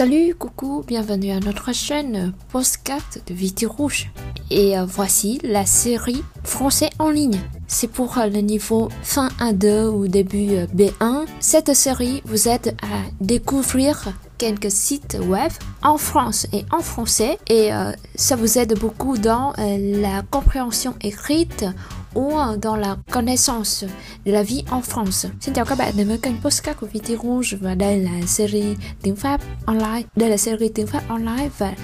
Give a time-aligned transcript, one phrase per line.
[0.00, 4.10] Salut, coucou, bienvenue à notre chaîne Postcard de Viti Rouge.
[4.50, 7.38] Et euh, voici la série français en ligne.
[7.66, 11.26] C'est pour euh, le niveau fin A2 ou début euh, B1.
[11.38, 17.68] Cette série vous aide à découvrir quelques sites web en France et en français et
[18.14, 21.66] ça vous aide beaucoup dans la compréhension écrite
[22.14, 22.32] ou
[22.62, 23.84] dans la connaissance
[24.26, 25.28] de la vie en France.
[25.40, 28.78] Xin chào các bạn đến với kênh Postcard của VT Rouge và đây là series
[29.02, 30.02] tiếng Pháp online.
[30.16, 31.74] Đây là series tiếng Pháp online và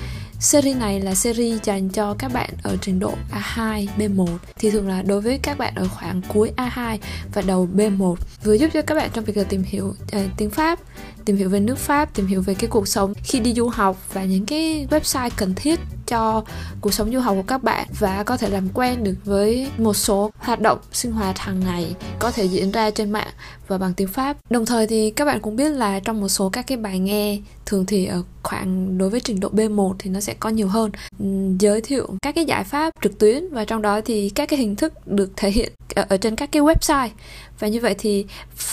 [0.41, 4.89] Series này là series dành cho các bạn ở trình độ A2, B1 thì thường
[4.89, 6.99] là đối với các bạn ở khoảng cuối A2
[7.35, 8.15] và đầu B1
[8.45, 10.79] vừa giúp cho các bạn trong việc tìm hiểu uh, tiếng Pháp,
[11.25, 13.97] tìm hiểu về nước Pháp, tìm hiểu về cái cuộc sống khi đi du học
[14.13, 16.45] và những cái website cần thiết cho
[16.81, 19.95] cuộc sống du học của các bạn và có thể làm quen được với một
[19.95, 23.29] số hoạt động sinh hoạt hàng ngày có thể diễn ra trên mạng
[23.69, 24.37] và bằng tiếng Pháp.
[24.51, 27.39] Đồng thời thì các bạn cũng biết là trong một số các cái bài nghe
[27.67, 30.91] thường thì ở khoảng đối với trình độ B1 thì nó sẽ có nhiều hơn
[31.59, 34.77] giới thiệu các cái giải pháp trực tuyến và trong đó thì các cái hình
[34.77, 37.09] thức được thể hiện ở trên các cái website
[37.59, 38.27] và như vậy thì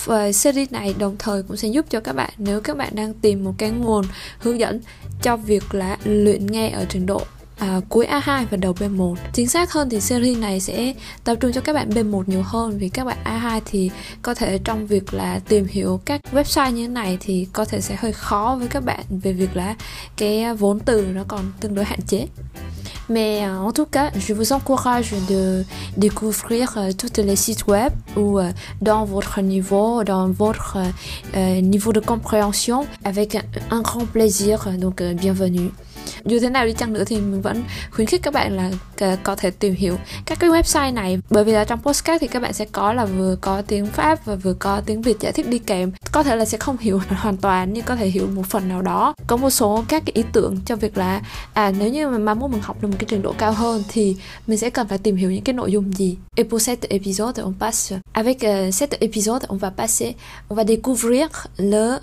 [0.08, 3.14] ờ, series này đồng thời cũng sẽ giúp cho các bạn, nếu các bạn đang
[3.14, 4.06] tìm một cái nguồn
[4.40, 4.80] hướng dẫn
[5.22, 7.22] cho việc là luyện nghe ở trình độ
[7.58, 11.52] à, cuối A2 và đầu B1 chính xác hơn thì series này sẽ tập trung
[11.52, 15.14] cho các bạn B1 nhiều hơn vì các bạn A2 thì có thể trong việc
[15.14, 18.68] là tìm hiểu các website như thế này thì có thể sẽ hơi khó với
[18.68, 19.76] các bạn về việc là
[20.18, 22.28] cái vốn từ nó còn tương đối hạn chế
[23.10, 25.64] Mais euh, en tout cas, je vous encourage de
[25.98, 28.50] découvrir euh, tous les sites web ou euh,
[28.82, 30.78] dans votre niveau, dans votre
[31.36, 33.38] euh, niveau de compréhension avec
[33.72, 34.70] un grand plaisir.
[34.78, 35.72] Donc, euh, bienvenue
[36.26, 38.72] dù thế nào đi chăng nữa thì mình vẫn khuyến khích các bạn là
[39.24, 41.20] có thể tìm hiểu các cái website này.
[41.30, 44.26] Bởi vì là trong postcard thì các bạn sẽ có là vừa có tiếng pháp
[44.26, 45.92] và vừa có tiếng việt giải thích đi kèm.
[46.12, 48.82] Có thể là sẽ không hiểu hoàn toàn nhưng có thể hiểu một phần nào
[48.82, 49.14] đó.
[49.28, 51.22] Có một số các cái ý tưởng cho việc là
[51.54, 53.84] à nếu như mà mai mốt mình học được một cái trình độ cao hơn
[53.88, 54.18] thì
[54.48, 56.18] mình sẽ cần phải tìm hiểu những cái nội dung gì.
[56.36, 60.14] Et pour cet épisode, on passe, avec euh, cet épisode, on va passer,
[60.50, 61.28] on va découvrir
[61.58, 62.00] le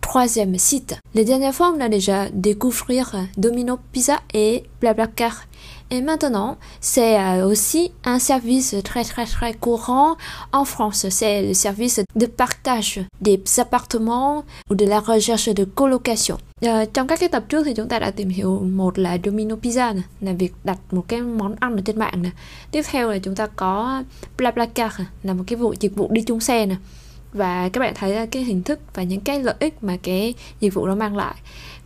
[0.00, 0.96] troisième site.
[1.14, 5.44] La dernière fois, on a déjà découvert Domino Pizza et Blablacar.
[5.90, 10.16] Et maintenant, c'est euh, aussi un service très très très courant
[10.52, 11.06] en France.
[11.08, 16.36] C'est le service de partage des appartements ou de la recherche de colocation.
[16.62, 19.54] Uh, trong các cái tập trước thì chúng ta đã tìm hiểu một là Domino
[19.54, 22.32] Pizza này, là việc đặt một cái món ăn ở trên mạng này.
[22.70, 24.02] Tiếp theo là chúng ta có
[24.38, 26.76] BlaBlaCar là một cái vụ dịch vụ đi chung xe này
[27.32, 30.74] và các bạn thấy cái hình thức và những cái lợi ích mà cái dịch
[30.74, 31.34] vụ đó mang lại.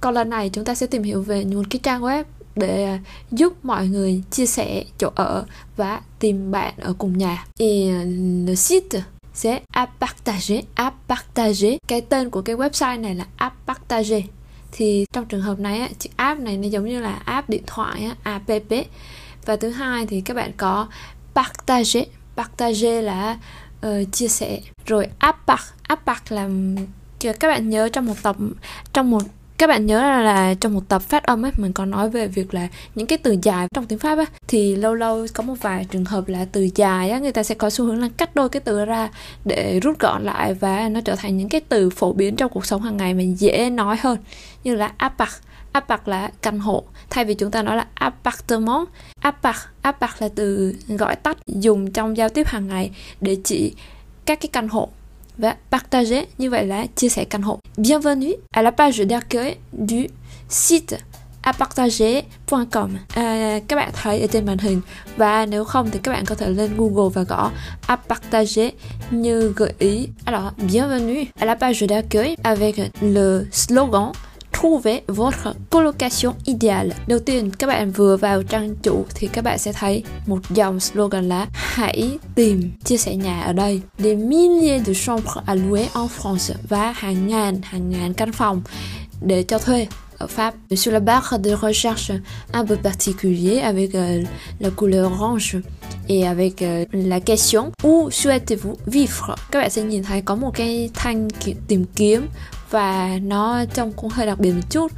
[0.01, 2.25] Còn lần này chúng ta sẽ tìm hiểu về một cái trang web
[2.57, 5.45] để à, giúp mọi người chia sẻ chỗ ở
[5.77, 7.45] và tìm bạn ở cùng nhà.
[7.59, 8.05] Et à,
[8.47, 9.03] le site
[9.35, 10.65] sẽ app partager
[11.09, 14.25] partager cái tên của cái website này là app partager
[14.73, 18.11] thì trong trường hợp này chữ app này nó giống như là app điện thoại
[18.23, 18.45] app.
[19.47, 20.89] Và thứ hai thì các bạn có
[21.35, 22.05] partager.
[22.37, 23.39] Partager là
[23.87, 24.61] uh, chia sẻ.
[24.87, 26.49] Rồi áp bạc áp bạc là
[27.21, 28.37] các bạn nhớ trong một tập
[28.93, 29.23] trong một
[29.59, 32.27] các bạn nhớ là, là trong một tập phát âm ấy mình có nói về
[32.27, 35.55] việc là những cái từ dài trong tiếng pháp á thì lâu lâu có một
[35.61, 38.35] vài trường hợp là từ dài á người ta sẽ có xu hướng là cắt
[38.35, 39.09] đôi cái từ ra
[39.45, 42.67] để rút gọn lại và nó trở thành những cái từ phổ biến trong cuộc
[42.67, 44.19] sống hàng ngày mà dễ nói hơn.
[44.65, 45.41] Như là áp bạc
[45.73, 46.85] À apart là căn hộ.
[47.11, 48.87] Thay vì chúng ta nói là appartement
[49.21, 52.91] à apart apart à là từ gọi tắt dùng trong giao tiếp hàng ngày
[53.21, 53.75] để chỉ
[54.25, 54.89] các cái căn hộ
[55.39, 57.59] và partager như vậy là chia sẻ căn hộ.
[57.77, 59.55] Bienvenue à la page d'accueil
[59.89, 60.07] du
[60.49, 60.99] site
[61.43, 64.81] apartager.com à, các bạn thấy ở trên màn hình
[65.17, 67.51] và nếu không thì các bạn có thể lên Google và gõ
[67.87, 68.71] apartager
[69.11, 70.09] như gợi ý.
[70.25, 74.13] Alors bienvenue à la page d'accueil avec le slogan
[74.63, 76.95] trouver votre colocation idéale.
[77.07, 80.81] Đầu tiên các bạn vừa vào trang chủ thì các bạn sẽ thấy một dòng
[80.81, 83.81] slogan là hãy tìm chia sẻ nhà ở đây.
[83.99, 88.63] Des milliers de chambres à louer en France và hàng ngàn hàng ngàn căn phòng
[89.21, 89.87] để cho thuê
[90.19, 90.55] ở Pháp.
[90.71, 92.13] Sur la barre de recherche
[92.53, 94.25] un peu particulier avec euh,
[94.61, 95.57] la couleur orange
[96.09, 99.37] et avec euh, la question où souhaitez-vous vivre.
[99.51, 101.29] Các bạn sẽ nhìn thấy có một cái thanh
[101.69, 102.27] tìm kiếm
[102.73, 104.93] và nó trông cũng hơi đặc biệt một chút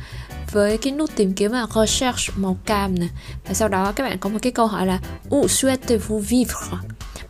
[0.53, 3.09] với cái nút tìm kiếm là recherche màu cam này.
[3.49, 5.01] Và sau đó các bạn có một cái câu hỏi là,
[5.31, 6.79] où souhaitez-vous vivre?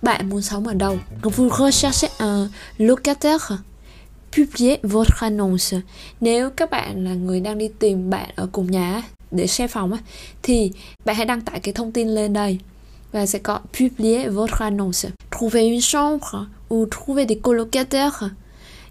[0.02, 0.99] Bạn muốn sống ở đâu?
[1.23, 2.49] Vous recherchez un
[2.79, 3.56] locataire?
[4.32, 5.81] Publiez votre annonce.
[6.20, 9.93] Nếu các bạn là người đang đi tìm bạn ở cùng nhà để share phòng
[10.43, 10.73] thì
[11.05, 12.58] bạn hãy đăng tải cái thông tin lên đây.
[13.12, 15.08] Và sẽ có publier votre annonce.
[15.38, 18.31] Trouver une chambre ou trouver des colocataires?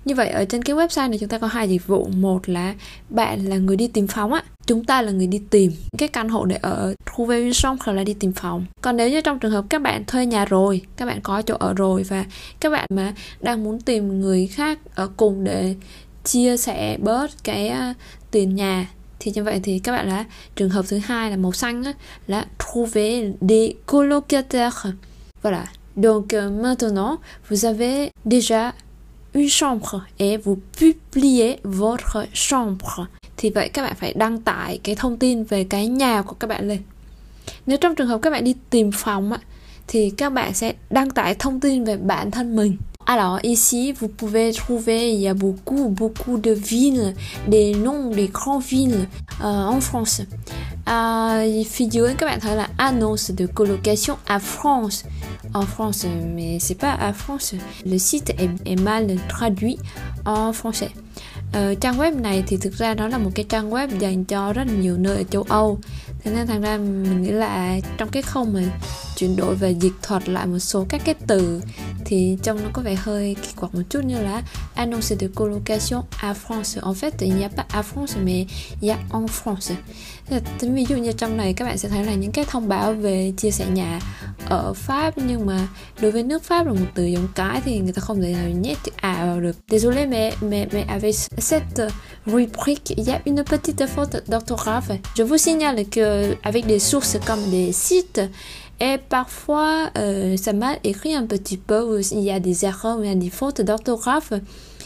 [0.05, 2.07] Như vậy ở trên cái website này chúng ta có hai dịch vụ.
[2.15, 2.73] Một là
[3.09, 6.29] bạn là người đi tìm phòng á chúng ta là người đi tìm cái căn
[6.29, 8.65] hộ để ở trouver une hoặc là đi tìm phòng.
[8.81, 11.55] Còn nếu như trong trường hợp các bạn thuê nhà rồi các bạn có chỗ
[11.59, 12.25] ở rồi và
[12.59, 15.75] các bạn mà đang muốn tìm người khác ở cùng để
[16.23, 17.73] chia sẻ bớt cái
[18.31, 18.87] tiền nhà
[19.19, 20.25] thì như vậy thì các bạn là
[20.55, 21.93] trường hợp thứ hai là màu xanh á,
[22.27, 24.85] là trouver des colocataires.
[25.43, 25.65] Voilà.
[25.95, 28.71] Donc euh, maintenant vous avez déjà
[29.33, 33.07] une chambre et vous publiez votre chambre
[33.37, 36.47] thì vậy các bạn phải đăng tải cái thông tin về cái nhà của các
[36.47, 36.81] bạn lên
[37.65, 39.39] nếu trong trường hợp các bạn đi tìm phòng á,
[39.87, 44.07] thì các bạn sẽ đăng tải thông tin về bản thân mình Alors ici, vous
[44.07, 47.13] pouvez trouver, il y a beaucoup, beaucoup de villes,
[47.47, 49.07] des noms des grandes villes
[49.41, 50.21] euh, en France.
[50.87, 55.03] Euh, phía các bạn thấy là annonce de colocation à France.
[55.53, 56.05] En France,
[56.35, 57.53] mais c'est pas à France.
[57.85, 59.77] Le site est, est mal traduit
[60.25, 60.89] en français.
[61.55, 64.53] Uh, trang web này thì thực ra nó là một cái trang web dành cho
[64.53, 65.79] rất là nhiều nơi ở châu Âu
[66.23, 68.61] thế nên thành ra mình nghĩ là trong cái khâu mà
[69.15, 71.61] chuyển đổi và dịch thuật lại một số các cái từ
[72.05, 74.43] thì trông nó có vẻ hơi kỳ quặc một chút như là
[74.75, 78.47] annonce de colocation à France en fait il n'y a pas à France mais
[78.81, 79.73] il y a en France
[80.29, 80.85] ví
[90.41, 91.81] mais avec cette
[92.25, 97.17] rubrique il y a une petite faute d'orthographe je vous signale que avec des sources
[97.25, 98.21] comme des sites
[98.79, 103.07] et parfois, euh, ça m'a écrit un petit peu, il y a des erreurs, il
[103.07, 104.33] y a des fautes d'orthographe.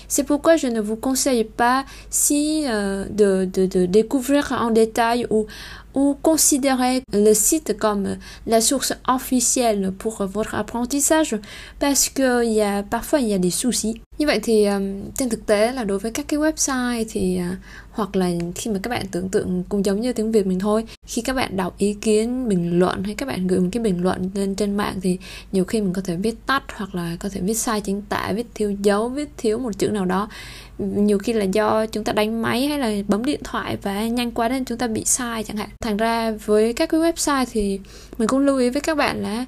[0.07, 5.27] C'est pourquoi je ne vous conseille pas si euh, de, de, de, découvrir en détail
[5.29, 5.47] ou,
[5.95, 11.37] ou considérer le site comme la source officielle pour votre apprentissage
[11.79, 14.01] parce que y a, parfois il y a des soucis.
[14.17, 14.67] Như vậy thì
[15.17, 17.57] trên thực tế là đối với các cái website thì à,
[17.91, 20.83] hoặc là khi mà các bạn tưởng tượng cũng giống như tiếng Việt mình thôi,
[21.05, 24.03] khi các bạn đọc ý kiến, bình luận hay các bạn gửi một cái bình
[24.03, 25.17] luận lên trên mạng thì
[25.51, 28.31] nhiều khi mình có thể viết tắt hoặc là có thể viết sai chính tả,
[28.35, 30.29] viết thiếu dấu, viết thiếu một chữ nào đó.
[30.79, 34.31] Nhiều khi là do chúng ta đánh máy hay là bấm điện thoại và nhanh
[34.31, 35.69] quá nên chúng ta bị sai chẳng hạn.
[35.81, 37.79] Thành ra với các cái website thì
[38.17, 39.45] mình cũng lưu ý với các bạn là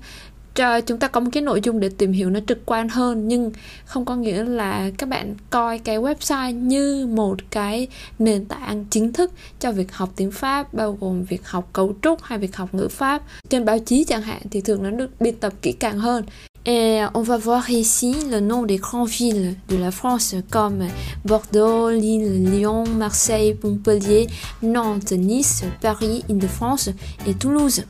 [0.85, 3.27] chúng ta có một cái nội dung để tìm hiểu nó trực quan hơn.
[3.27, 3.51] Nhưng
[3.85, 7.87] không có nghĩa là các bạn coi cái website như một cái
[8.19, 12.23] nền tảng chính thức cho việc học tiếng Pháp bao gồm việc học cấu trúc
[12.23, 13.21] hay việc học ngữ Pháp.
[13.49, 16.23] Trên báo chí chẳng hạn thì thường nó được biên tập kỹ càng hơn.
[16.63, 20.89] Et on va voir ici le nom des grandes villes de la France comme
[21.23, 24.27] Bordeaux, Lille, Lyon, Marseille, Montpellier,
[24.61, 26.91] Nantes, Nice, Paris, Île-de-France
[27.25, 27.81] et Toulouse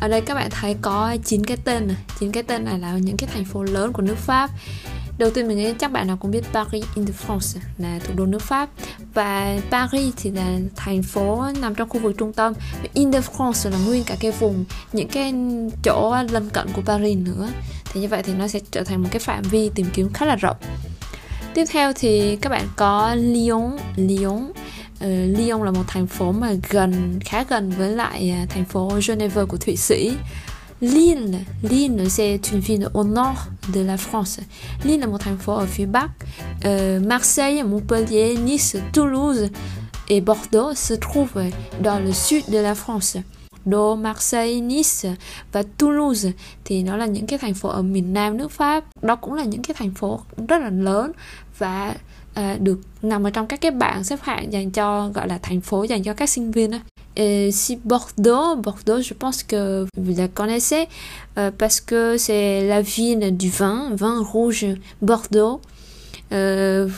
[0.00, 1.96] ở đây các bạn thấy có 9 cái tên này.
[2.20, 4.50] 9 cái tên này là những cái thành phố lớn của nước Pháp.
[5.18, 8.14] Đầu tiên mình nghĩ chắc bạn nào cũng biết Paris in the France, là thủ
[8.16, 8.70] đô nước Pháp.
[9.14, 12.52] Và Paris thì là thành phố nằm trong khu vực trung tâm.
[12.94, 15.34] In the France là nguyên cả cái vùng, những cái
[15.82, 17.48] chỗ lân cận của Paris nữa.
[17.92, 20.26] Thì như vậy thì nó sẽ trở thành một cái phạm vi tìm kiếm khá
[20.26, 20.56] là rộng.
[21.54, 23.76] Tiếp theo thì các bạn có Lyon.
[23.96, 24.52] Lyon
[25.04, 28.92] uh, Lyon là một thành phố mà gần khá gần với lại uh, thành phố
[29.08, 30.12] Geneva của Thụy Sĩ
[30.80, 34.40] Lille, Lille c'est une ville au nord de la France.
[34.84, 36.10] Lille là một thành phố ở phía bắc.
[36.58, 39.48] Uh, Marseille, Montpellier, Nice, Toulouse
[40.08, 41.50] et Bordeaux se trouvent
[41.82, 43.16] dans le sud de la France.
[43.64, 45.14] Bordeaux, Marseille, Nice
[45.52, 46.32] và Toulouse
[46.64, 48.84] thì nó là những cái thành phố ở miền nam nước Pháp.
[49.02, 51.12] Đó cũng là những cái thành phố rất là lớn
[51.58, 51.94] và
[52.34, 55.60] à, được nằm ở trong các cái bảng xếp hạng dành cho gọi là thành
[55.60, 56.78] phố dành cho các sinh viên đó.
[57.16, 60.88] Et si Bordeaux, Bordeaux, je pense que vous la connaissez
[61.38, 64.66] euh, parce que c'est la ville du vin, vin rouge
[65.00, 65.60] Bordeaux.
[66.32, 66.88] Euh,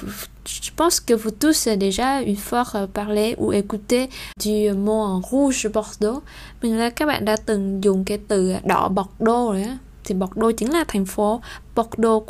[0.47, 4.09] je pense que vous tous déjà une fois euh, parlé ou écouté
[4.40, 6.23] du mot en rouge Bordeaux.
[6.62, 9.78] Mình là các bạn đã từng dùng cái từ đỏ Bordeaux rồi á.
[10.07, 11.40] thì Bordeaux chính là thành phố
[11.76, 12.25] Bordeaux.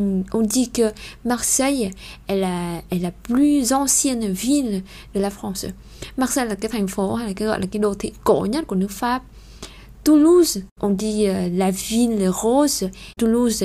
[0.00, 0.92] On dit que
[1.24, 1.92] Marseille
[2.28, 4.82] est la, plus ancienne ville
[5.14, 5.66] de la France.
[6.18, 9.20] Marseille là là.
[10.04, 12.90] Toulouse, on dit euh, la ville rose.
[13.16, 13.64] Toulouse,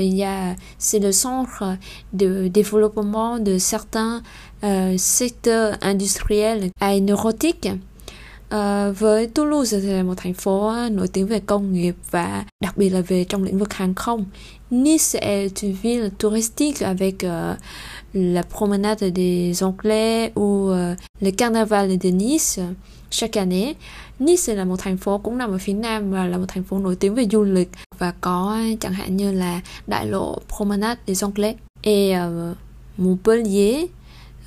[0.77, 1.75] c'est le centre
[2.13, 4.21] de développement de certains
[4.63, 6.69] euh, secteurs industriels.
[8.49, 12.45] À, với Toulouse thì là một thành phố ờ, nổi tiếng về công nghiệp và
[12.63, 14.25] đặc biệt là về trong lĩnh vực hàng không.
[14.71, 17.57] Nice est une ville touristique avec uh,
[18.13, 22.61] la promenade des Anglais ou uh, le carnaval de Nice.
[23.09, 23.73] chaque année.
[24.19, 26.79] Nice là một thành phố cũng nằm ở phía nam và là một thành phố
[26.79, 31.23] nổi tiếng về du lịch và có chẳng hạn như là đại lộ Promenade des
[31.23, 32.57] Anglais et uh,
[32.97, 33.85] Montpellier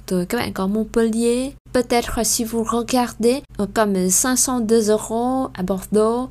[0.08, 3.42] rồi các bạn có Montpellier peut-être si vous regardez
[3.74, 6.28] comme 502 euros à Bordeaux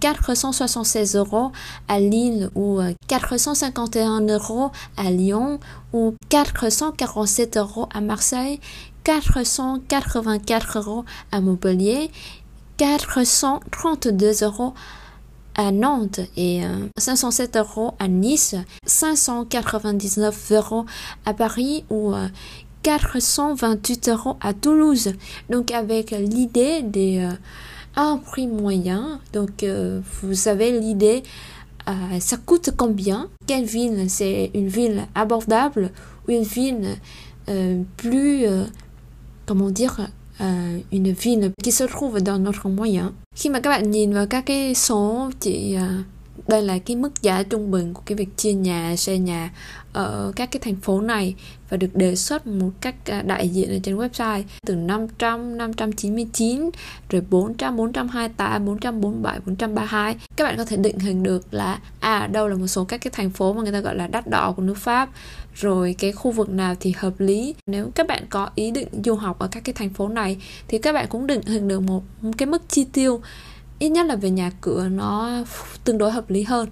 [0.00, 1.52] 476 euros
[1.88, 5.60] à Lille ou 451 euros à Lyon
[5.92, 8.58] ou 447 euros à Marseille,
[9.04, 12.10] 484 euros à Montpellier,
[12.78, 14.74] 432 euros
[15.54, 16.62] à Nantes et
[16.96, 20.86] 507 euros à Nice, 599 euros
[21.24, 22.12] à Paris ou
[22.82, 25.12] 428 euros à Toulouse.
[25.48, 27.28] Donc avec l'idée des
[27.96, 29.20] un prix moyen.
[29.32, 31.22] Donc, euh, vous avez l'idée,
[31.88, 33.28] euh, ça coûte combien?
[33.46, 34.08] Quelle ville?
[34.08, 35.90] C'est une ville abordable
[36.26, 36.96] ou une ville
[37.48, 38.44] euh, plus,
[39.46, 40.08] comment dire,
[40.92, 43.12] une ville qui se trouve dans notre moyen?
[46.48, 49.50] Đây là cái mức giá trung bình của cái việc chia nhà xe nhà
[49.92, 51.34] ở các cái thành phố này
[51.70, 56.70] và được đề xuất một cách à, đại diện ở trên website từ 500, 599,
[57.10, 60.16] rồi 400, 428, 447, 432.
[60.36, 63.10] Các bạn có thể định hình được là à đâu là một số các cái
[63.14, 65.08] thành phố mà người ta gọi là đắt đỏ của nước Pháp
[65.54, 69.14] rồi cái khu vực nào thì hợp lý nếu các bạn có ý định du
[69.14, 70.36] học ở các cái thành phố này
[70.68, 72.02] thì các bạn cũng định hình được một
[72.38, 73.20] cái mức chi tiêu
[73.80, 75.30] ít nhất là về nhà cửa nó
[75.84, 76.68] tương đối hợp lý hơn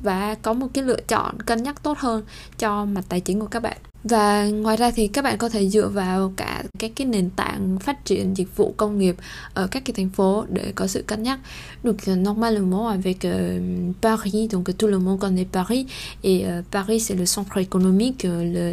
[0.00, 2.24] và có một cái lựa chọn cân nhắc tốt hơn
[2.58, 5.68] cho mặt tài chính của các bạn và ngoài ra thì các bạn có thể
[5.68, 9.16] dựa vào cả cái cái nền tảng phát triển dịch vụ công nghiệp
[9.54, 11.38] ở các cái thành phố để có sự cân nhắc.
[11.84, 13.62] Donc euh, normalement avec euh,
[14.02, 15.86] Paris, donc euh, tout le monde connaît Paris
[16.22, 18.26] et Paris c'est le centre économique,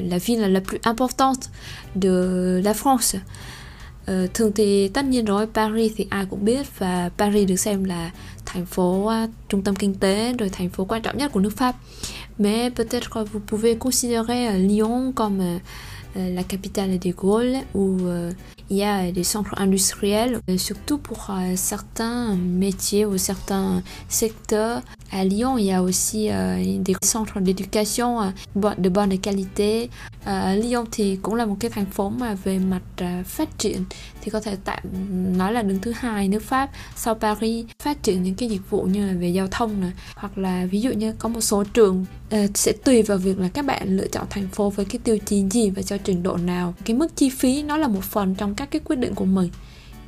[0.10, 1.50] la ville la plus importante
[1.96, 3.16] de la France.
[4.10, 7.84] Ờ, thường thì tất nhiên rồi Paris thì ai cũng biết và Paris được xem
[7.84, 8.12] là
[8.46, 11.58] thành phố uh, trung tâm kinh tế rồi thành phố quan trọng nhất của nước
[11.58, 11.76] Pháp.
[12.40, 15.60] Mais peut-être que vous pouvez considérer à, Lyon comme à,
[16.18, 18.32] Euh, la capitale des Gaules où euh,
[18.72, 24.82] il y a des centres industriels, euh, surtout pour certains métiers ou certains secteurs.
[25.12, 26.30] À Lyon, il y a aussi
[26.80, 29.90] des centres d'éducation de bonne qualité.
[30.26, 33.84] À Lyon thì cũng là một cái thành phố mà về mặt à, phát triển
[34.22, 34.80] thì có thể tạm
[35.38, 38.84] nói là đứng thứ hai nước Pháp sau Paris phát triển những cái dịch vụ
[38.84, 42.06] như là về giao thông này hoặc là ví dụ như có một số trường
[42.36, 45.18] uh, sẽ tùy vào việc là các bạn lựa chọn thành phố với cái tiêu
[45.26, 48.36] chí gì và cho trình độ nào cái mức chi phí nó là một phần
[48.36, 49.50] trong các cái quyết định của mình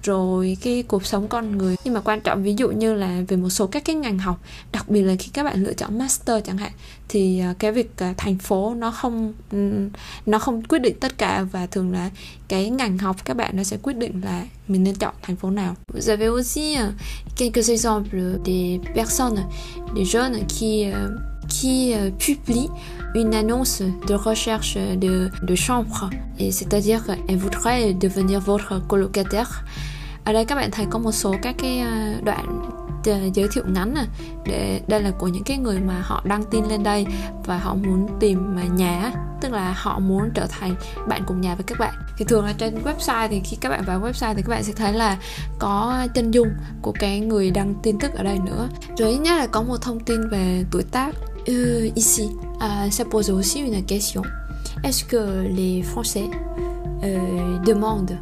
[0.03, 3.37] rồi cái cuộc sống con người nhưng mà quan trọng ví dụ như là về
[3.37, 6.43] một số các cái ngành học đặc biệt là khi các bạn lựa chọn master
[6.45, 6.71] chẳng hạn
[7.09, 9.33] thì à, cái việc à, thành phố nó không
[10.25, 12.09] nó không quyết định tất cả và thường là
[12.47, 15.49] cái ngành học các bạn nó sẽ quyết định là mình nên chọn thành phố
[15.49, 15.75] nào.
[15.93, 16.91] Vous avez aussi euh,
[17.37, 19.39] quelques exemples des personnes,
[19.95, 22.69] des jeunes qui euh, qui euh, publie
[23.15, 26.09] une annonce de recherche de, de chambre.
[26.39, 29.63] Et c'est-à-dire qu'elle voudrait devenir votre colocataire.
[30.25, 32.71] Ở đây các bạn thấy có một số các cái ờ, đoạn
[33.33, 34.05] giới thiệu ngắn này
[34.45, 37.05] để đây là của những cái người mà họ đăng tin lên đây
[37.45, 40.75] và họ muốn tìm nhà tức là họ muốn trở thành
[41.07, 41.93] bạn cùng nhà với các bạn.
[42.17, 44.73] Thì thường là trên website thì khi các bạn vào website thì các bạn sẽ
[44.73, 45.17] thấy là
[45.59, 46.47] có chân dung
[46.81, 48.69] của cái người đăng tin tức ở đây nữa.
[48.97, 51.15] Rồi nhất là có một thông tin về tuổi tác
[51.49, 52.29] euh, ici
[52.61, 54.21] uh, ça pose aussi une question.
[54.83, 56.29] Est-ce que les français
[57.03, 58.17] euh, demandent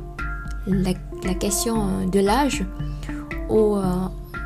[0.68, 2.64] la la question euh, de l'âge,
[3.50, 3.84] ou euh,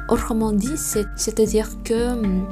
[0.10, 0.78] autrement dit,
[1.16, 2.48] c'est-à-dire que hum,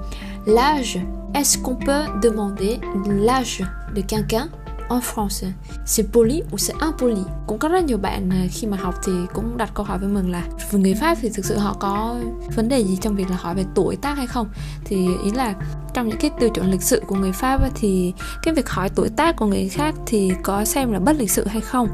[0.45, 0.99] l'âge,
[1.33, 3.63] est-ce qu'on peut demander l'âge
[3.95, 4.49] de quelqu'un
[4.91, 5.45] en France
[5.85, 7.23] c'est poli ou c'est impoli?
[7.47, 10.09] Cũng có rất nhiều bạn à, khi mà học thì cũng đặt câu hỏi với
[10.09, 12.15] mình là người Pháp thì thực sự họ có
[12.55, 14.47] vấn đề gì trong việc là hỏi về tuổi tác hay không?
[14.85, 15.55] Thì ý là
[15.93, 19.09] trong những cái tiêu chuẩn lịch sự của người Pháp thì cái việc hỏi tuổi
[19.09, 21.87] tác của người khác thì có xem là bất lịch sự hay không?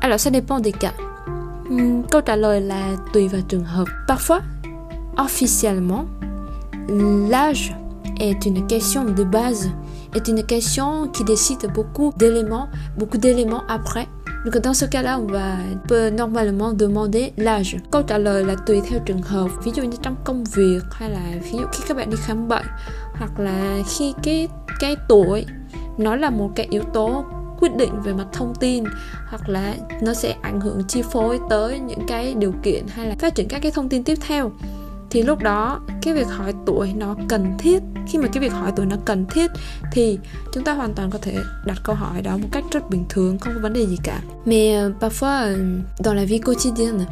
[0.00, 0.94] Alors ça dépend des cas.
[2.10, 3.84] Câu trả lời là tùy vào trường hợp.
[4.08, 4.40] Parfois,
[5.16, 6.04] officiellement,
[7.28, 7.72] l'âge
[8.18, 9.68] est une question de base,
[10.14, 12.68] est une question qui décide beaucoup d'éléments,
[12.98, 14.06] beaucoup d'éléments après.
[14.44, 15.56] Donc dans ce cas-là, on va
[15.88, 17.76] peut normalement demander l'âge.
[17.90, 19.48] Câu trả lời là tùy theo trường hợp.
[19.64, 22.48] Ví dụ như trong công việc hay là ví dụ khi các bạn đi khám
[22.48, 22.66] bệnh
[23.18, 24.48] hoặc là khi cái
[24.80, 25.46] cái tuổi
[25.98, 27.24] nó là một cái yếu tố
[27.60, 28.84] quyết định về mặt thông tin
[29.28, 33.14] hoặc là nó sẽ ảnh hưởng chi phối tới những cái điều kiện hay là
[33.18, 34.52] phát triển các cái thông tin tiếp theo
[35.14, 38.72] thì lúc đó cái việc hỏi tuổi nó cần thiết khi mà cái việc hỏi
[38.76, 39.50] tuổi nó cần thiết
[39.92, 40.18] thì
[40.52, 43.38] chúng ta hoàn toàn có thể đặt câu hỏi đó một cách rất bình thường
[43.38, 45.58] không có vấn đề gì cả mais euh, parfois euh,
[46.04, 47.06] dans la vie quotidienne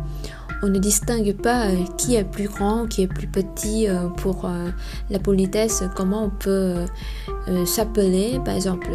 [0.63, 3.89] on ne distingue pas euh, qui est plus grand, qui est plus petit
[4.23, 4.49] pour
[5.11, 6.75] la politesse, comment on peut
[7.67, 8.89] s'appeler par exemple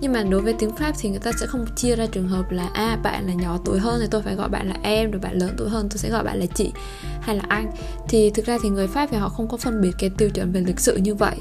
[0.00, 2.50] nhưng mà đối với tiếng Pháp thì người ta sẽ không chia ra trường hợp
[2.50, 5.20] là à bạn là nhỏ tuổi hơn thì tôi phải gọi bạn là em, rồi
[5.20, 6.72] bạn lớn tuổi hơn tôi sẽ gọi bạn là chị
[7.20, 7.70] hay là anh.
[8.08, 10.52] Thì thực ra thì người Pháp thì họ không có phân biệt cái tiêu chuẩn
[10.52, 11.36] về lịch sự như vậy.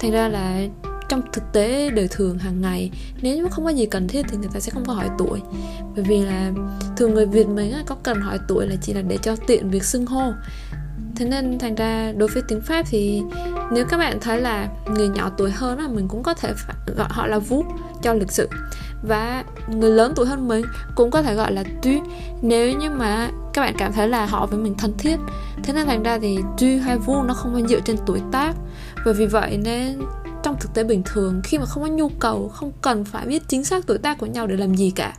[0.00, 0.60] Thành ra là
[1.08, 2.90] trong thực tế đời thường hàng ngày,
[3.22, 5.40] nếu như không có gì cần thiết thì người ta sẽ không có hỏi tuổi.
[5.94, 6.52] Bởi vì là
[6.96, 9.84] thường người việt mình có cần hỏi tuổi là chỉ là để cho tiện việc
[9.84, 10.32] xưng hô
[11.16, 13.22] thế nên thành ra đối với tiếng pháp thì
[13.72, 16.52] nếu các bạn thấy là người nhỏ tuổi hơn là mình cũng có thể
[16.96, 17.64] gọi họ là vú
[18.02, 18.48] cho lịch sự.
[19.02, 21.90] Và người lớn tuổi hơn mình cũng có thể gọi là tu
[22.42, 25.16] nếu như mà các bạn cảm thấy là họ với mình thân thiết,
[25.62, 28.52] thế nên thành ra thì tu hay vu nó không phải dựa trên tuổi tác.
[29.04, 30.00] Và vì vậy nên
[30.42, 33.42] trong thực tế bình thường, khi mà không có nhu cầu, không cần phải biết
[33.48, 35.14] chính xác tuổi tác của nhau để làm gì cả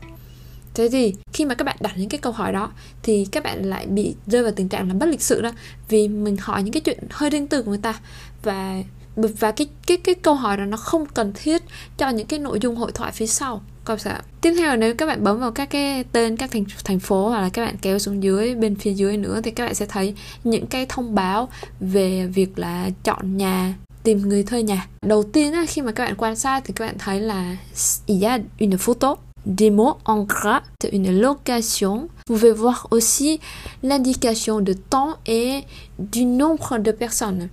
[0.74, 2.72] thế thì khi mà các bạn đặt những cái câu hỏi đó
[3.04, 5.52] thì các bạn lại bị rơi vào tình trạng là bất lịch sự đó
[5.90, 8.00] vì mình hỏi những cái chuyện hơi riêng tư của người ta.
[8.44, 8.84] Và
[9.16, 11.64] và cái cái cái câu hỏi đó nó không cần thiết
[11.98, 13.62] cho những cái nội dung hội thoại phía sau.
[13.86, 16.66] Câu sợ tiếp theo là nếu các bạn bấm vào các cái tên các thành
[16.84, 19.66] thành phố hoặc là các bạn kéo xuống dưới bên phía dưới nữa thì các
[19.66, 21.50] bạn sẽ thấy những cái thông báo
[21.80, 23.74] về việc là chọn nhà
[24.04, 24.88] tìm người thuê nhà.
[25.06, 27.58] Đầu tiên á, khi mà các bạn quan sát thì các bạn thấy là
[28.06, 29.16] il y a une photo
[29.46, 32.10] des mots en gras une location.
[32.28, 33.40] Vous pouvez voir aussi
[33.84, 35.64] l'indication de temps et
[35.98, 37.50] du nombre de personnes.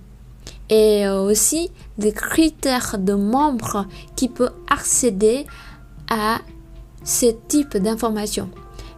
[0.69, 5.45] Et aussi des critères de membres qui peuvent accéder
[6.09, 6.39] à
[7.03, 8.49] ce type d'information.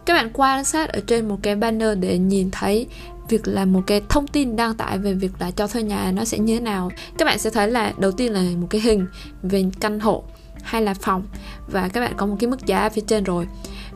[0.04, 2.86] Các bạn quan sát ở trên một cái banner để nhìn thấy
[3.30, 6.24] việc là một cái thông tin đăng tải về việc là cho thuê nhà nó
[6.24, 9.06] sẽ như thế nào các bạn sẽ thấy là đầu tiên là một cái hình
[9.42, 10.24] về căn hộ
[10.62, 11.22] hay là phòng.
[11.66, 13.46] Và các bạn có một cái mức giá phía trên rồi.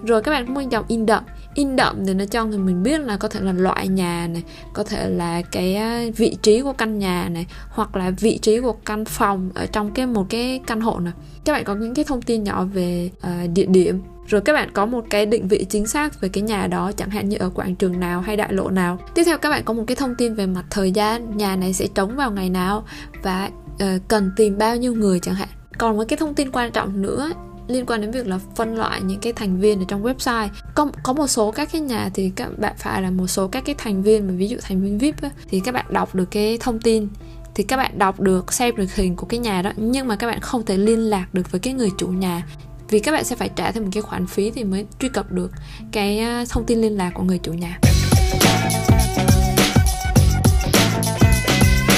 [0.04, 1.25] Rồi các bạn cũng một dòng in đậm.
[1.54, 4.42] In đậm thì nó cho người mình biết là có thể là loại nhà này
[4.73, 5.80] có thể là cái
[6.16, 9.90] vị trí của căn nhà này hoặc là vị trí của căn phòng ở trong
[9.92, 11.12] cái một cái căn hộ này.
[11.44, 14.02] Các bạn có những cái thông tin nhỏ về uh, địa điểm.
[14.26, 17.10] Rồi các bạn có một cái định vị chính xác về cái nhà đó chẳng
[17.10, 18.99] hạn như ở quảng trường nào hay đại lộ nào.
[19.15, 21.73] Tiếp theo các bạn có một cái thông tin về mặt thời gian nhà này
[21.73, 22.84] sẽ trống vào ngày nào
[23.23, 26.73] và uh, cần tìm bao nhiêu người chẳng hạn còn một cái thông tin quan
[26.73, 27.30] trọng nữa
[27.69, 30.49] liên quan đến việc là phân loại những cái thành viên ở trong website.
[30.75, 33.65] Có có một số các cái nhà thì các bạn phải là một số các
[33.65, 36.30] cái thành viên mà ví dụ thành viên vip á, thì các bạn đọc được
[36.30, 37.08] cái thông tin
[37.54, 40.26] thì các bạn đọc được xem được hình của cái nhà đó nhưng mà các
[40.26, 42.47] bạn không thể liên lạc được với cái người chủ nhà.
[42.89, 45.32] Vì các bạn sẽ phải trả thêm một cái khoản phí thì mới truy cập
[45.32, 45.50] được
[45.93, 47.78] cái à, thông tin liên lạc của người chủ nhà.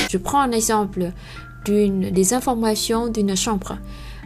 [0.09, 1.11] Je prends un exemple
[1.67, 3.77] d'une des informations d'une chambre.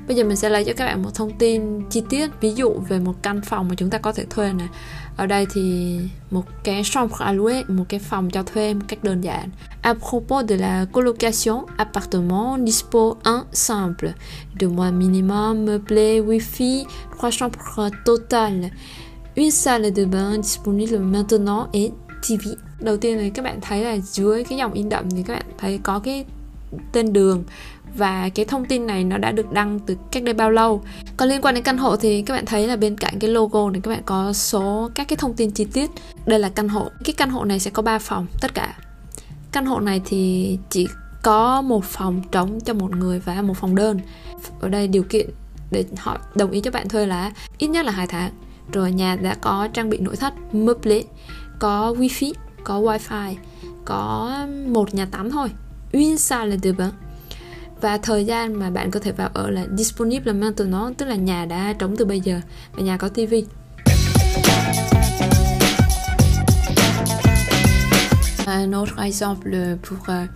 [0.09, 2.72] Bây giờ mình sẽ lấy cho các bạn một thông tin chi tiết ví dụ
[2.88, 4.68] về một căn phòng mà chúng ta có thể thuê này.
[5.16, 5.96] Ở đây thì
[6.31, 9.48] một cái chambre à louer, một cái phòng cho thuê một cách đơn giản.
[9.83, 14.12] À propos de la colocation, appartement dispo un simple,
[14.61, 16.85] deux mois minimum, meublé, wifi,
[17.18, 18.70] trois chambres totales,
[19.37, 21.90] une salle de bain disponible maintenant et
[22.22, 22.48] TV.
[22.81, 25.46] Đầu tiên là các bạn thấy là dưới cái dòng in đậm thì các bạn
[25.59, 26.24] thấy có cái
[26.92, 27.44] tên đường.
[27.96, 30.83] Và cái thông tin này nó đã được đăng từ cách đây bao lâu.
[31.16, 33.70] Còn liên quan đến căn hộ thì các bạn thấy là bên cạnh cái logo
[33.70, 35.90] này, các bạn có số các cái thông tin chi tiết.
[36.26, 36.88] Đây là căn hộ.
[37.04, 38.74] Cái căn hộ này sẽ có 3 phòng, tất cả.
[39.52, 40.88] Căn hộ này thì chỉ
[41.22, 44.00] có một phòng trống cho một người và một phòng đơn.
[44.61, 45.30] Ở đây điều kiện
[45.70, 48.30] để họ đồng ý cho bạn thuê là ít nhất là hai tháng.
[48.72, 51.02] Rồi nhà đã có trang bị nội thất meublé
[51.59, 52.33] có wifi
[52.64, 53.35] có wifi,
[53.85, 54.30] có
[54.66, 55.48] một nhà tắm thôi
[55.92, 56.90] une salle de bain
[57.81, 61.44] và thời gian mà bạn có thể vào ở là disponible maintenant tức là nhà
[61.44, 62.40] đã trống từ bây giờ
[62.72, 63.44] và nhà có tivi
[68.46, 70.29] un autre exemple pour euh,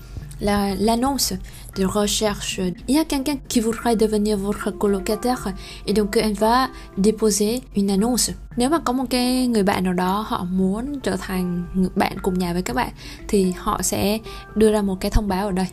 [0.44, 1.35] euh, la, l'annonce
[1.76, 2.61] de recherche.
[2.88, 5.52] Il y a quelqu'un qui voudrait devenir votre colocataire
[5.87, 8.30] et donc elle va déposer une annonce.
[8.57, 12.38] Nếu mà có một cái người bạn nào đó họ muốn trở thành bạn cùng
[12.38, 12.92] nhà với các bạn
[13.28, 14.18] thì họ sẽ
[14.54, 15.66] đưa ra một cái thông báo ở đây.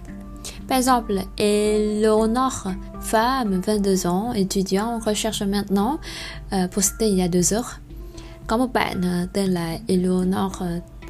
[0.70, 2.76] Par exemple, Eleonore,
[3.12, 6.00] femme, 22 ans, étudiant, recherche maintenant,
[6.54, 7.80] euh, posté il y a deux heures.
[8.74, 9.78] Bạn uh, tên là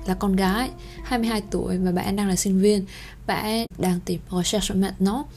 [0.05, 0.69] là con gái
[1.03, 2.85] 22 tuổi và bạn đang là sinh viên.
[3.27, 5.27] Bạn đang tìm recherche maintenant uh,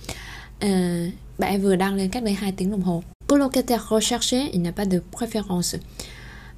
[0.58, 3.02] à, bạn vừa đăng lên cách đây 2 tiếng đồng hồ.
[3.28, 5.78] Colocataire recherché il n'a pas de préférence.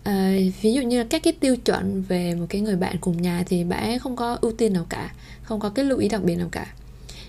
[0.08, 3.22] Uh, ví dụ như là các cái tiêu chuẩn về một cái người bạn cùng
[3.22, 5.10] nhà thì bạn không có ưu tiên nào cả
[5.42, 6.66] không có cái lưu ý đặc biệt nào cả.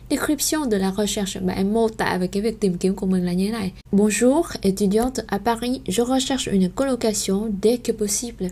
[0.10, 3.34] Description de la recherche, bạn mô tả về cái việc tìm kiếm của mình là
[3.34, 3.72] như thế này.
[3.92, 8.50] Bonjour, étudiante à Paris, je recherche une colocation dès que possible.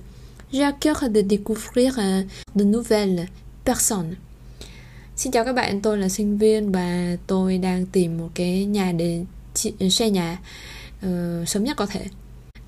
[0.55, 2.23] J'ai à cœur de découvrir euh,
[2.55, 3.27] de nouvelles
[3.65, 4.15] personnes.
[5.15, 8.91] Xin chào các bạn, tôi là sinh viên và tôi đang tìm một cái nhà
[8.91, 9.25] để
[9.79, 10.39] ờ, xây nhà
[11.05, 12.05] uh, sớm nhất có thể.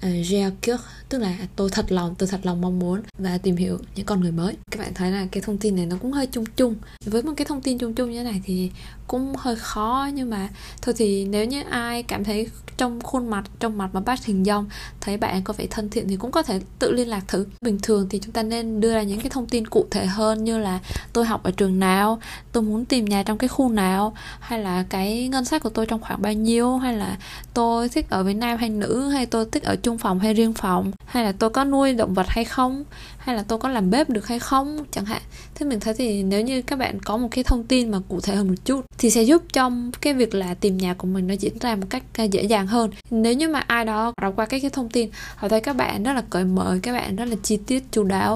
[0.05, 3.79] Uh, cœur tức là tôi thật lòng tôi thật lòng mong muốn và tìm hiểu
[3.95, 6.27] những con người mới các bạn thấy là cái thông tin này nó cũng hơi
[6.27, 8.71] chung chung với một cái thông tin chung chung như thế này thì
[9.07, 10.49] cũng hơi khó nhưng mà
[10.81, 12.47] thôi thì nếu như ai cảm thấy
[12.77, 14.65] trong khuôn mặt, trong mặt mà bác hình dung,
[15.01, 17.45] thấy bạn có vẻ thân thiện thì cũng có thể tự liên lạc thử.
[17.61, 20.43] Bình thường thì chúng ta nên đưa ra những cái thông tin cụ thể hơn
[20.43, 20.79] như là
[21.13, 22.19] tôi học ở trường nào,
[22.51, 25.85] tôi muốn tìm nhà trong cái khu nào, hay là cái ngân sách của tôi
[25.85, 27.17] trong khoảng bao nhiêu, hay là
[27.53, 30.53] tôi thích ở với nam hay nữ, hay tôi thích ở chung phòng hay riêng
[30.53, 32.83] phòng, hay là tôi có nuôi động vật hay không,
[33.17, 35.21] hay là tôi có làm bếp được hay không, chẳng hạn.
[35.55, 38.21] Thế mình thấy thì nếu như các bạn có một cái thông tin mà cụ
[38.21, 41.27] thể hơn một chút thì sẽ giúp trong cái việc là tìm nhà của mình
[41.27, 44.33] nó diễn ra một cách à, dễ dàng hơn nếu như mà ai đó đọc
[44.35, 47.15] qua các cái thông tin họ thấy các bạn rất là cởi mở các bạn
[47.15, 48.33] rất là chi tiết chu đáo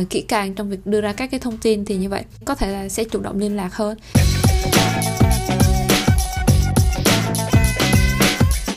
[0.00, 2.54] uh, kỹ càng trong việc đưa ra các cái thông tin thì như vậy có
[2.54, 3.96] thể là sẽ chủ động liên lạc hơn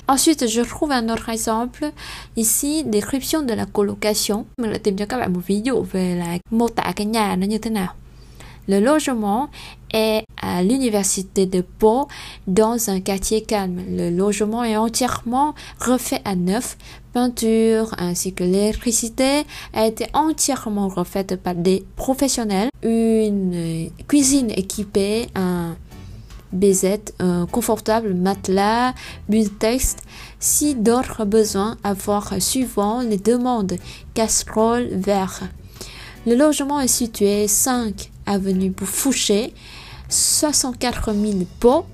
[0.10, 1.92] Ensuite, je trouve un autre exemple
[2.36, 4.44] ici, description de la colocation.
[4.58, 7.36] Mình lại tìm cho các bạn một ví dụ về là mô tả cái nhà
[7.36, 7.94] nó như thế nào.
[8.68, 9.48] Le logement
[9.94, 12.08] est à l'université de Pau
[12.48, 13.82] dans un quartier calme.
[13.90, 16.78] Le logement est entièrement refait à neuf.
[17.14, 22.70] Peinture ainsi que l'électricité a été entièrement refaite par des professionnels.
[22.84, 25.76] Une cuisine équipée, un
[26.52, 28.94] BZ, un confortable matelas,
[29.60, 30.00] texte,
[30.40, 33.76] si d'autres besoins à voir suivant les demandes,
[34.14, 35.42] casserole, verre.
[36.26, 39.54] Le logement est situé 5 avenue Fouché,
[40.10, 41.86] 64 000 pots,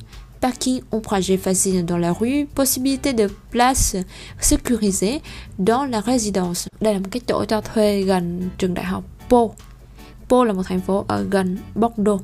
[0.41, 3.95] parking ombragé facile dans la rue, possibilité de place
[4.39, 5.21] sécurisée
[5.57, 6.67] dans la résidence.
[6.81, 9.47] Đây là một cái chỗ cho thuê gần trường đại học Po.
[10.29, 12.21] Po là một thành phố ở gần Bordeaux.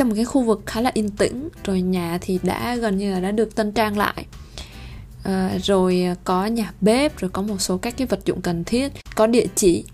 [0.00, 3.12] trong một cái khu vực khá là yên tĩnh rồi nhà thì đã gần như
[3.12, 4.26] là đã được tân trang lại
[5.24, 8.92] à, rồi có nhà bếp rồi có một số các cái vật dụng cần thiết
[9.14, 9.84] có địa chỉ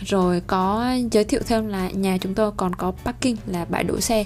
[0.00, 4.00] rồi có giới thiệu thêm là nhà chúng tôi còn có parking là bãi đỗ
[4.00, 4.24] xe,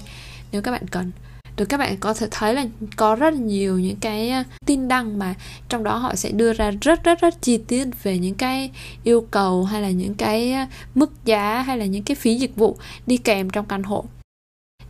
[0.52, 1.11] nếu các bạn cần.
[1.56, 4.88] Rồi các bạn có thể thấy là có rất là nhiều những cái à, tin
[4.88, 5.35] đăng mà
[5.68, 8.70] trong đó họ sẽ đưa ra rất rất rất chi tiết về những cái
[9.04, 12.56] yêu cầu hay là những cái à, mức giá hay là những cái phí dịch
[12.56, 14.04] vụ đi kèm trong căn hộ.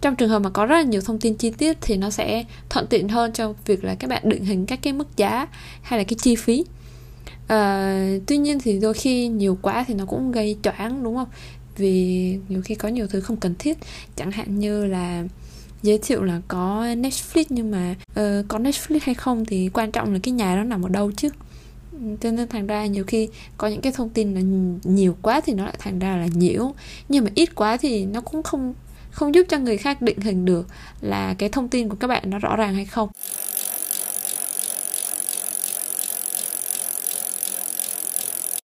[0.00, 2.44] Trong trường hợp mà có rất là nhiều thông tin chi tiết thì nó sẽ
[2.70, 5.46] thuận tiện hơn cho việc là các bạn định hình các cái mức giá
[5.82, 6.64] hay là cái chi phí
[7.46, 11.28] à, tuy nhiên thì đôi khi nhiều quá thì nó cũng gây choáng đúng không?
[11.76, 13.78] Vì nhiều khi có nhiều thứ không cần thiết.
[14.16, 15.24] Chẳng hạn như là
[15.82, 20.12] giới thiệu là có Netflix nhưng mà uh, có Netflix hay không thì quan trọng
[20.12, 21.28] là cái nhà đó nằm ở đâu chứ?
[22.20, 24.40] Cho nên thành ra nhiều khi có những cái thông tin là
[24.84, 26.72] nhiều quá thì nó lại thành ra là nhiễu.
[27.08, 28.74] Nhưng mà ít quá thì nó cũng không
[29.10, 30.66] không giúp cho người khác định hình được
[31.00, 33.08] là cái thông tin của các bạn nó rõ ràng hay không.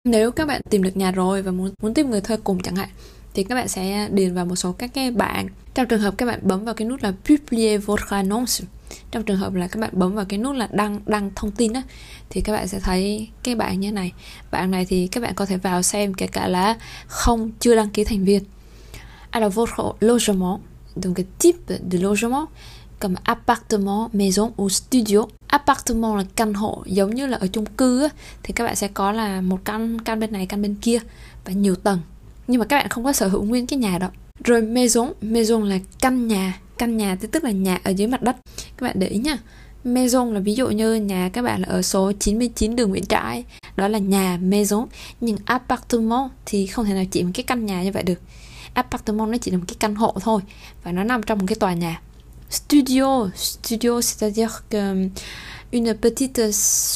[0.05, 2.77] Nếu các bạn tìm được nhà rồi và muốn muốn tìm người thuê cùng chẳng
[2.77, 2.89] hạn
[3.35, 5.49] thì các bạn sẽ điền vào một số các cái bảng.
[5.75, 8.65] Trong trường hợp các bạn bấm vào cái nút là publier votre annonce
[9.11, 11.73] trong trường hợp là các bạn bấm vào cái nút là đăng đăng thông tin
[11.73, 11.83] á
[12.31, 14.13] thì các bạn sẽ thấy cái bảng như thế này.
[14.51, 17.91] Bảng này thì các bạn có thể vào xem kể cả là không chưa đăng
[17.91, 18.43] ký thành viên
[19.31, 20.61] Alors à, votre logement,
[20.97, 22.49] donc type de logement
[23.01, 25.27] comme appartement, maison ou studio.
[25.55, 28.09] Apartment là căn hộ giống như là ở chung cư á,
[28.43, 30.99] thì các bạn sẽ có là một căn căn bên này căn bên kia
[31.45, 32.01] và nhiều tầng.
[32.47, 34.11] Nhưng mà các bạn không có sở hữu nguyên cái nhà đó.
[34.45, 38.23] Rồi maison, maison là căn nhà, căn nhà thì tức là nhà ở dưới mặt
[38.23, 38.37] đất.
[38.77, 39.39] Các bạn để ý nha.
[39.85, 43.45] Maison là ví dụ như nhà các bạn là ở số 99 đường Nguyễn Trãi
[43.77, 44.87] Đó là nhà maison
[45.21, 48.21] Nhưng appartement thì không thể nào chỉ một cái căn nhà như vậy được
[48.75, 50.41] appartement nó chỉ là một cái căn hộ thôi
[50.85, 52.01] và nó nằm trong một cái tòa nhà
[52.51, 55.09] studio studio c'est-à-dire que euh,
[55.73, 56.41] une petite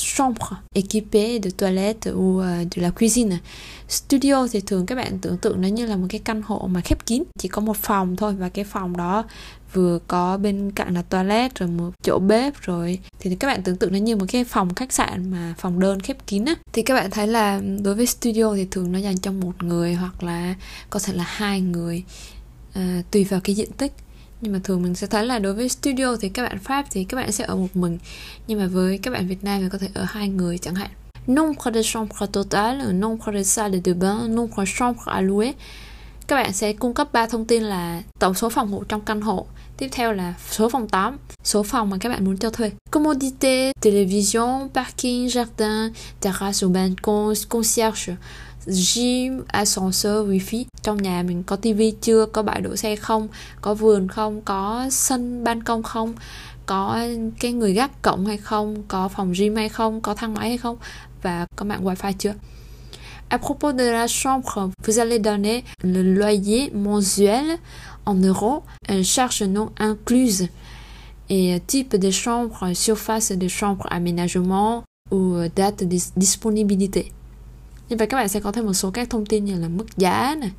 [0.03, 3.41] chambre équipée de toilettes ou euh, de la cuisine.
[3.89, 6.81] Studio thì thường các bạn tưởng tượng nó như là một cái căn hộ mà
[6.81, 9.25] khép kín chỉ có một phòng thôi và cái phòng đó
[9.73, 13.77] vừa có bên cạnh là toilet rồi một chỗ bếp rồi thì các bạn tưởng
[13.77, 16.55] tượng nó như một cái phòng khách sạn mà phòng đơn khép kín á.
[16.73, 19.95] Thì các bạn thấy là đối với studio thì thường nó dành cho một người
[19.95, 20.55] hoặc là
[20.91, 22.05] có thể là hai người
[22.75, 23.93] à, tùy vào cái diện tích
[24.41, 27.05] nhưng mà thường mình sẽ thấy là đối với studio thì các bạn Pháp thì
[27.05, 27.99] các bạn sẽ ở một mình.
[28.47, 30.91] Nhưng mà với các bạn Việt Nam thì có thể ở hai người chẳng hạn.
[31.27, 35.55] Nombre de chambres total, nombre de salles de bain, nombre de chambres à louer.
[36.27, 39.21] Các bạn sẽ cung cấp ba thông tin là tổng số phòng ngủ trong căn
[39.21, 39.47] hộ.
[39.77, 42.71] Tiếp theo là số phòng tắm, số phòng mà các bạn muốn cho thuê.
[42.91, 48.17] Commodité, télévision, parking, jardin, terrasse ou balcon, concierge
[48.69, 50.65] gym, ascensor, wifi.
[50.83, 53.29] Trong nhà mình có tivi chưa, có bãi đỗ xe không,
[53.61, 56.15] có vườn không, có sân ban công không,
[56.67, 57.07] có
[57.41, 60.59] cái người gác cổng hay không, có phòng gym hay không, có thang máy hay
[60.59, 60.77] không?
[61.23, 62.35] Và có mạng wifi chưa.
[63.29, 67.59] À propos de la chambre, vous allez donner le loyer mensuel
[68.07, 68.63] en euros,
[69.05, 70.49] charge non incluse.
[71.29, 77.13] Et type de chambre, surface de chambre, aménagement ou euh, date de disponibilité.
[77.89, 79.87] Như vậy các bạn sẽ có thêm một số các thông tin như là mức
[79.97, 80.51] giá này,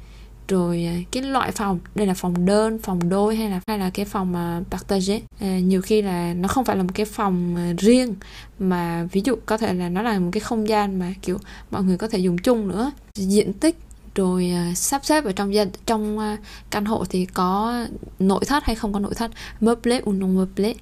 [0.48, 3.90] rồi à, cái loại phòng đây là phòng đơn phòng đôi hay là hay là
[3.90, 7.56] cái phòng mà partage à, nhiều khi là nó không phải là một cái phòng
[7.56, 8.16] à, riêng
[8.60, 11.38] mà ví dụ có thể là nó là một cái không gian mà kiểu
[11.72, 12.92] mọi người có thể dùng chung nữa.
[13.16, 13.78] Diện tích
[14.16, 16.38] rồi à, sắp xếp ở trong gia trong
[16.70, 17.86] căn hộ thì có
[18.20, 19.32] nội thất hay không có nội thất.
[19.62, 20.74] Meuble ou non meuble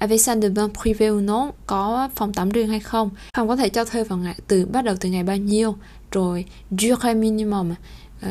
[0.00, 3.10] avec salle de bain privé ou non có phòng tắm riêng hay không?
[3.34, 5.76] Phòng có thể cho thuê vào ngày từ bắt đầu từ ngày bao nhiêu?
[6.12, 7.74] Rồi durée minimum
[8.22, 8.30] ờ,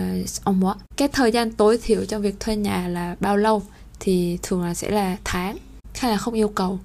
[0.50, 3.64] uh, en cái thời gian tối thiểu cho việc thuê nhà là bao lâu?
[4.00, 5.58] Thì thường là sẽ là tháng
[5.96, 6.80] hay là không yêu cầu.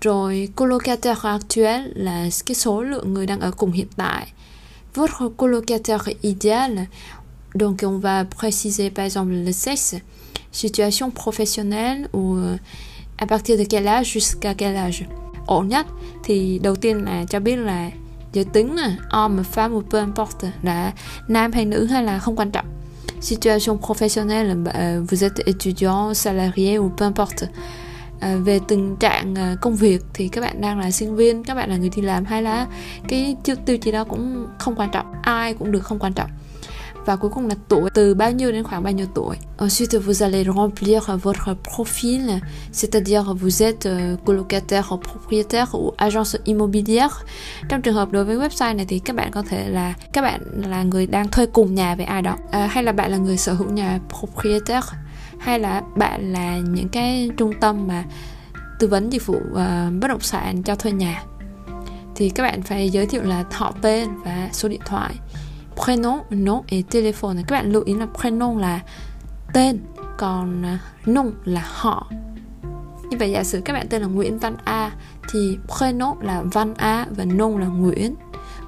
[0.00, 4.32] Rồi colocataire actuel là cái số lượng người đang ở cùng hiện tại.
[4.94, 6.78] Votre colocataire idéal
[7.54, 9.94] donc on va préciser par exemple le sexe
[10.52, 12.38] situation professionnelle ou
[13.20, 15.04] à partir de quel âge jusqu'à quel âge?
[15.46, 15.86] Ổn nhất
[16.24, 17.90] thì đầu tiên là cho biết là
[18.32, 20.92] giới tính là homme femme ou peu importe là
[21.28, 22.66] nam hay nữ hay là không quan trọng.
[23.20, 27.46] Situation professionnelle à, vous êtes étudiant salarié ou peu importe.
[28.20, 31.54] À, về tình trạng à, công việc thì các bạn đang là sinh viên các
[31.54, 32.66] bạn là người đi làm hay là
[33.08, 36.30] cái tiêu chí đó cũng không quan trọng ai cũng được không quan trọng
[37.04, 39.36] và cuối cùng là tuổi từ bao nhiêu đến khoảng bao nhiêu tuổi.
[39.58, 42.40] Ensuite, vous allez remplir votre profil,
[42.72, 47.24] c'est-à-dire vous êtes euh, colocataire, propriétaire ou agence immobilière.
[47.68, 50.40] Trong trường hợp đối với website này thì các bạn có thể là các bạn
[50.68, 53.36] là người đang thuê cùng nhà với ai đó, à, hay là bạn là người
[53.36, 54.86] sở hữu nhà propriétaire,
[55.38, 58.04] hay là bạn là những cái trung tâm mà
[58.78, 59.58] tư vấn dịch vụ uh,
[60.00, 61.22] bất động sản cho thuê nhà
[62.20, 65.14] thì các bạn phải giới thiệu là họ tên và số điện thoại
[65.80, 67.42] prénom, nom et téléphone.
[67.46, 68.80] Các bạn lưu ý là prénom là
[69.52, 69.78] tên,
[70.18, 72.06] còn à, nom là họ.
[73.10, 74.90] Như vậy giả sử các bạn tên là Nguyễn Văn A
[75.32, 78.14] thì prénom là Văn A và nom là Nguyễn.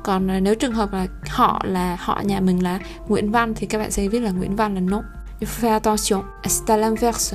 [0.02, 3.66] Còn à, nếu trường hợp là họ là họ nhà mình là Nguyễn Văn thì
[3.66, 5.02] các bạn sẽ viết là Nguyễn Văn là nom.
[5.40, 7.34] Il faut faire attention, c'est à l'inverse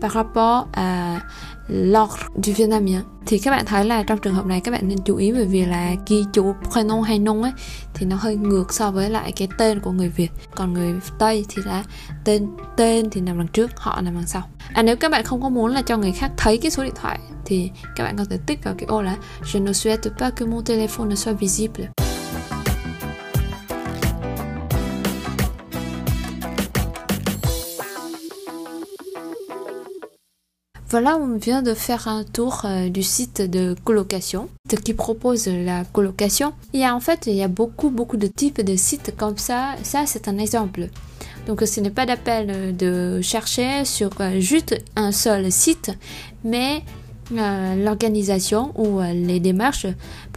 [0.00, 1.20] par rapport à
[1.68, 4.98] l'ordre du vietnamien thì các bạn thấy là trong trường hợp này các bạn nên
[5.04, 7.52] chú ý bởi vì là ghi chú prénom hay nom ấy,
[7.94, 10.30] thì nó hơi ngược so với lại cái tên của người Việt.
[10.54, 11.84] Còn người Tây thì là
[12.24, 14.42] tên tên thì nằm đằng trước, họ nằm đằng sau.
[14.72, 16.94] À nếu các bạn không có muốn là cho người khác thấy cái số điện
[16.96, 20.32] thoại, thì các bạn có thể tích vào cái ô là je ne souhaite pas
[20.38, 22.03] que mon téléphone ne soit visible
[30.94, 34.48] Voilà, on vient de faire un tour euh, du site de colocation,
[34.84, 36.52] qui propose la colocation.
[36.72, 39.36] Il y a en fait, il y a beaucoup, beaucoup de types de sites comme
[39.36, 39.74] ça.
[39.82, 40.86] Ça, c'est un exemple.
[41.48, 45.90] Donc, ce n'est pas d'appel euh, de chercher sur euh, juste un seul site,
[46.44, 46.84] mais
[47.32, 49.86] l'organisation ou les démarches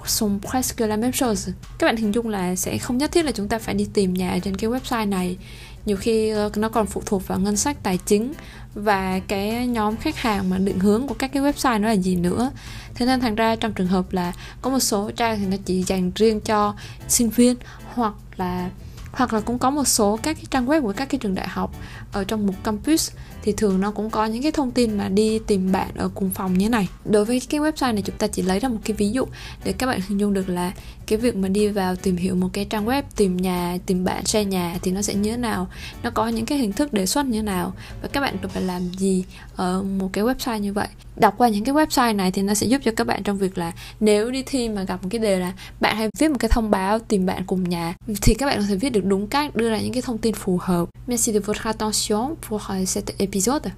[0.06, 1.54] sont presque la même chose.
[1.78, 4.14] Các bạn hình dung là sẽ không nhất thiết là chúng ta phải đi tìm
[4.14, 5.38] nhà trên cái website này.
[5.86, 8.34] Nhiều khi nó còn phụ thuộc vào ngân sách tài chính
[8.74, 12.16] và cái nhóm khách hàng mà định hướng của các cái website nó là gì
[12.16, 12.52] nữa?
[12.96, 15.84] Thế nên thành ra trong trường hợp là có một số trang thì nó chỉ
[15.84, 16.76] dành riêng cho
[17.08, 17.56] sinh viên
[17.94, 18.70] hoặc là
[19.18, 21.48] hoặc là cũng có một số các cái trang web của các cái trường đại
[21.48, 21.76] học
[22.12, 25.40] ở trong một campus, thì thường nó cũng có những cái thông tin mà đi
[25.40, 26.88] tìm bạn ở cùng phòng như thế này.
[27.06, 29.26] Đối với cái website này, chúng ta chỉ lấy ra một cái ví dụ
[29.64, 30.72] để các bạn hình dung được là
[31.08, 34.26] cái việc mà đi vào tìm hiểu một cái trang web, tìm nhà, tìm bạn
[34.26, 35.68] xe nhà thì nó sẽ như thế nào,
[36.04, 38.52] nó có những cái hình thức đề xuất như thế nào và các bạn cần
[38.52, 39.24] phải làm gì
[39.56, 40.88] ở một cái website như vậy.
[41.16, 43.58] Đọc qua những cái website này thì nó sẽ giúp cho các bạn trong việc
[43.58, 46.50] là nếu đi thi mà gặp một cái đề là bạn hãy viết một cái
[46.50, 49.56] thông báo tìm bạn cùng nhà, thì các bạn có thể viết được đúng cách
[49.56, 53.06] đưa ra những cái thông tin phù hợp merci de votre attention pour euh, cet
[53.18, 53.72] épisode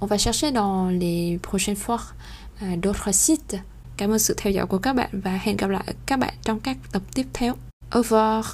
[0.00, 2.00] on va chercher dans les prochaines fois
[2.62, 3.60] euh, d'autres sites
[3.96, 6.60] Cảm ơn sự theo dõi của các bạn và hẹn gặp lại các bạn trong
[6.60, 7.54] các tập tiếp theo.
[7.90, 8.46] Au revoir.